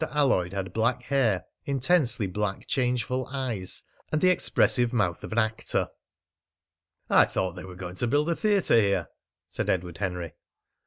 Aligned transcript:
Alloyd 0.09 0.51
had 0.51 0.73
black 0.73 1.03
hair, 1.03 1.45
intensely 1.63 2.25
black, 2.25 2.65
changeful 2.65 3.27
eyes, 3.31 3.83
and 4.11 4.19
the 4.19 4.31
expressive 4.31 4.91
mouth 4.91 5.23
of 5.23 5.31
an 5.31 5.37
actor. 5.37 5.89
"I 7.07 7.25
thought 7.25 7.51
they 7.53 7.65
were 7.65 7.75
going 7.75 7.97
to 7.97 8.07
build 8.07 8.27
a 8.27 8.35
theatre 8.35 8.81
here," 8.81 9.09
said 9.47 9.69
Edward 9.69 9.99
Henry. 9.99 10.33